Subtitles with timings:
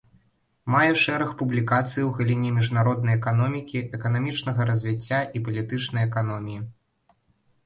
[0.75, 6.59] Мае шэраг публікацый у галіне міжнароднай эканомікі, эканамічнага развіцця, і палітычнай эканоміі.